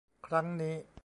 [0.27, 0.75] ครั้งนี้